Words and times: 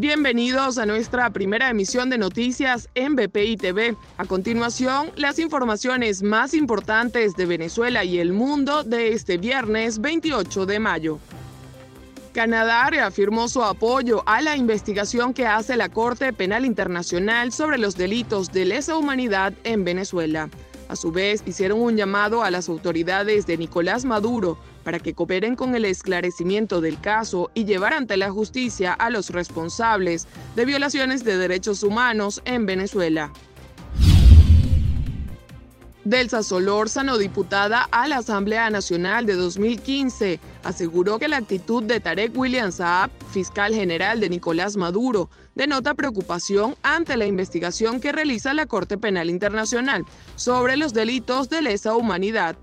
Bienvenidos 0.00 0.78
a 0.78 0.86
nuestra 0.86 1.28
primera 1.28 1.68
emisión 1.68 2.08
de 2.08 2.16
noticias 2.16 2.88
en 2.94 3.16
BPI 3.16 3.58
TV. 3.58 3.96
A 4.16 4.24
continuación, 4.24 5.10
las 5.16 5.38
informaciones 5.38 6.22
más 6.22 6.54
importantes 6.54 7.36
de 7.36 7.44
Venezuela 7.44 8.02
y 8.02 8.18
el 8.18 8.32
mundo 8.32 8.82
de 8.82 9.12
este 9.12 9.36
viernes 9.36 10.00
28 10.00 10.64
de 10.64 10.80
mayo. 10.80 11.18
Canadá 12.32 12.88
reafirmó 12.88 13.46
su 13.46 13.62
apoyo 13.62 14.22
a 14.24 14.40
la 14.40 14.56
investigación 14.56 15.34
que 15.34 15.46
hace 15.46 15.76
la 15.76 15.90
Corte 15.90 16.32
Penal 16.32 16.64
Internacional 16.64 17.52
sobre 17.52 17.76
los 17.76 17.94
delitos 17.94 18.50
de 18.52 18.64
lesa 18.64 18.96
humanidad 18.96 19.52
en 19.64 19.84
Venezuela. 19.84 20.48
A 20.88 20.96
su 20.96 21.12
vez, 21.12 21.42
hicieron 21.44 21.78
un 21.78 21.98
llamado 21.98 22.42
a 22.42 22.50
las 22.50 22.70
autoridades 22.70 23.44
de 23.46 23.58
Nicolás 23.58 24.06
Maduro 24.06 24.56
para 24.84 24.98
que 24.98 25.14
cooperen 25.14 25.56
con 25.56 25.74
el 25.74 25.84
esclarecimiento 25.84 26.80
del 26.80 27.00
caso 27.00 27.50
y 27.54 27.64
llevar 27.64 27.94
ante 27.94 28.16
la 28.16 28.30
justicia 28.30 28.92
a 28.92 29.10
los 29.10 29.30
responsables 29.30 30.26
de 30.56 30.64
violaciones 30.64 31.24
de 31.24 31.36
derechos 31.36 31.82
humanos 31.82 32.42
en 32.44 32.66
Venezuela. 32.66 33.32
Delsa 36.04 36.42
Solórzano, 36.42 37.18
diputada 37.18 37.86
a 37.90 38.08
la 38.08 38.16
Asamblea 38.18 38.70
Nacional 38.70 39.26
de 39.26 39.34
2015, 39.34 40.40
aseguró 40.64 41.18
que 41.18 41.28
la 41.28 41.36
actitud 41.36 41.82
de 41.82 42.00
Tarek 42.00 42.36
William 42.36 42.72
Saab, 42.72 43.10
fiscal 43.30 43.74
general 43.74 44.18
de 44.18 44.30
Nicolás 44.30 44.76
Maduro, 44.76 45.28
denota 45.54 45.92
preocupación 45.92 46.74
ante 46.82 47.18
la 47.18 47.26
investigación 47.26 48.00
que 48.00 48.12
realiza 48.12 48.54
la 48.54 48.64
Corte 48.64 48.96
Penal 48.96 49.28
Internacional 49.28 50.06
sobre 50.36 50.78
los 50.78 50.94
delitos 50.94 51.50
de 51.50 51.60
lesa 51.60 51.94
humanidad. 51.94 52.56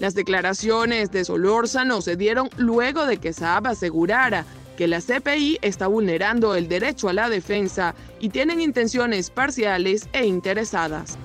Las 0.00 0.14
declaraciones 0.14 1.10
de 1.10 1.24
Solórzano 1.24 2.00
se 2.02 2.16
dieron 2.16 2.48
luego 2.56 3.04
de 3.06 3.16
que 3.16 3.32
Saab 3.32 3.66
asegurara 3.66 4.44
que 4.76 4.86
la 4.86 5.00
CPI 5.00 5.58
está 5.60 5.88
vulnerando 5.88 6.54
el 6.54 6.68
derecho 6.68 7.08
a 7.08 7.12
la 7.12 7.28
defensa 7.28 7.96
y 8.20 8.28
tienen 8.28 8.60
intenciones 8.60 9.30
parciales 9.30 10.08
e 10.12 10.24
interesadas. 10.24 11.18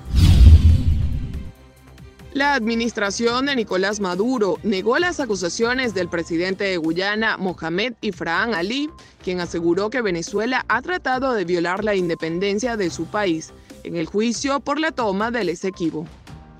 La 2.33 2.55
administración 2.55 3.45
de 3.45 3.55
Nicolás 3.55 3.99
Maduro 3.99 4.57
negó 4.63 4.97
las 4.97 5.19
acusaciones 5.19 5.94
del 5.94 6.09
presidente 6.09 6.63
de 6.63 6.77
Guyana, 6.77 7.38
Mohamed 7.38 7.94
Ifrahán 8.01 8.55
Ali, 8.55 8.89
quien 9.23 9.39
aseguró 9.39 9.91
que 9.91 10.01
Venezuela 10.01 10.66
ha 10.67 10.81
tratado 10.81 11.33
de 11.33 11.45
violar 11.45 11.83
la 11.83 11.94
independencia 11.94 12.75
de 12.75 12.89
su 12.89 13.05
país 13.05 13.53
en 13.83 13.97
el 13.97 14.07
juicio 14.07 14.61
por 14.61 14.79
la 14.79 14.91
toma 14.91 15.29
del 15.29 15.49
Esequibo. 15.49 16.07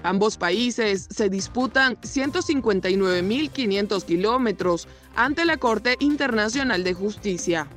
Ambos 0.04 0.38
países 0.38 1.08
se 1.10 1.30
disputan 1.30 1.96
159.500 2.02 4.04
kilómetros 4.04 4.88
ante 5.16 5.46
la 5.46 5.58
Corte 5.58 5.96
Internacional 6.00 6.84
de 6.84 6.94
Justicia. 6.94 7.68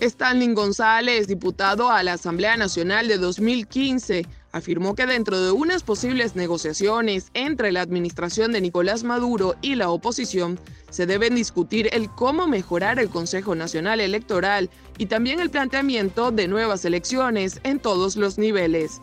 Stanley 0.00 0.52
González, 0.52 1.28
diputado 1.28 1.88
a 1.88 2.02
la 2.02 2.14
Asamblea 2.14 2.56
Nacional 2.56 3.06
de 3.06 3.18
2015, 3.18 4.26
afirmó 4.50 4.96
que 4.96 5.06
dentro 5.06 5.40
de 5.40 5.52
unas 5.52 5.84
posibles 5.84 6.34
negociaciones 6.34 7.30
entre 7.34 7.70
la 7.70 7.82
administración 7.82 8.50
de 8.50 8.60
Nicolás 8.60 9.04
Maduro 9.04 9.54
y 9.62 9.76
la 9.76 9.90
oposición, 9.90 10.58
se 10.90 11.06
deben 11.06 11.36
discutir 11.36 11.88
el 11.92 12.10
cómo 12.10 12.48
mejorar 12.48 12.98
el 12.98 13.10
Consejo 13.10 13.54
Nacional 13.54 14.00
Electoral 14.00 14.70
y 14.98 15.06
también 15.06 15.38
el 15.38 15.50
planteamiento 15.50 16.32
de 16.32 16.48
nuevas 16.48 16.84
elecciones 16.84 17.60
en 17.62 17.78
todos 17.78 18.16
los 18.16 18.38
niveles. 18.38 19.00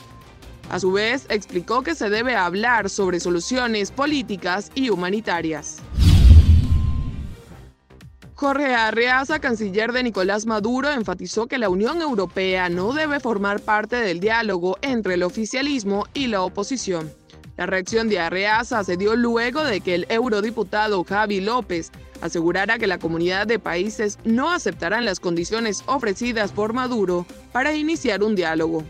A 0.70 0.80
su 0.80 0.92
vez, 0.92 1.26
explicó 1.30 1.82
que 1.82 1.96
se 1.96 2.10
debe 2.10 2.36
hablar 2.36 2.90
sobre 2.90 3.20
soluciones 3.20 3.90
políticas 3.92 4.72
y 4.76 4.92
humanitarias. 4.92 5.78
Jorge 8.36 8.74
Arreaza, 8.74 9.40
canciller 9.40 9.92
de 9.92 10.04
Nicolás 10.04 10.46
Maduro, 10.46 10.92
enfatizó 10.92 11.48
que 11.48 11.58
la 11.58 11.70
Unión 11.70 12.02
Europea 12.02 12.70
no 12.70 12.94
debe 12.94 13.20
formar 13.20 13.60
parte 13.60 13.98
del 13.98 14.20
diálogo 14.20 14.78
entre 14.82 15.16
el 15.16 15.24
oficialismo 15.24 16.06
y 16.14 16.28
la 16.28 16.44
oposición. 16.44 17.12
La 17.58 17.66
reacción 17.66 18.08
de 18.08 18.20
Arreaza 18.20 18.84
se 18.86 18.96
dio 18.96 19.16
luego 19.16 19.64
de 19.66 19.82
que 19.82 19.96
el 19.96 20.06
eurodiputado 20.08 21.04
Javi 21.04 21.42
López 21.42 21.92
asegurara 22.22 22.78
que 22.78 22.88
la 22.88 23.00
comunidad 23.00 23.48
de 23.48 23.60
países 23.60 24.20
no 24.24 24.52
aceptarán 24.52 25.04
las 25.04 25.20
condiciones 25.20 25.84
ofrecidas 25.88 26.52
por 26.52 26.74
Maduro 26.74 27.26
para 27.52 27.74
iniciar 27.74 28.24
un 28.24 28.36
diálogo. 28.36 28.84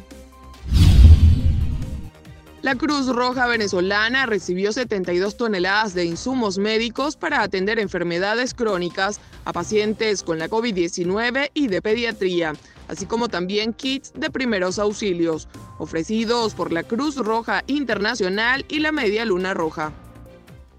La 2.61 2.75
Cruz 2.75 3.07
Roja 3.07 3.47
venezolana 3.47 4.25
recibió 4.25 4.73
72 4.73 5.37
toneladas 5.37 5.93
de 5.93 6.03
insumos 6.03 6.57
médicos 6.57 7.15
para 7.15 7.41
atender 7.41 7.79
enfermedades 7.79 8.53
crónicas 8.53 9.21
a 9.45 9.53
pacientes 9.53 10.23
con 10.23 10.39
la 10.39 10.49
COVID-19 10.49 11.51
y 11.53 11.67
de 11.67 11.81
pediatría, 11.81 12.53
así 12.89 13.05
como 13.05 13.29
también 13.29 13.71
kits 13.71 14.11
de 14.13 14.29
primeros 14.29 14.77
auxilios, 14.77 15.47
ofrecidos 15.77 16.53
por 16.53 16.73
la 16.73 16.83
Cruz 16.83 17.15
Roja 17.15 17.63
Internacional 17.67 18.65
y 18.67 18.79
la 18.79 18.91
Media 18.91 19.23
Luna 19.23 19.53
Roja. 19.53 19.93